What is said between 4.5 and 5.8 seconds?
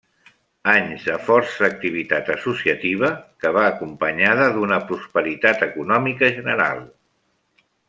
d’una prosperitat